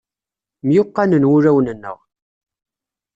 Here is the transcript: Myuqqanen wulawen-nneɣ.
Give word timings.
Myuqqanen 0.67 1.27
wulawen-nneɣ. 1.29 1.97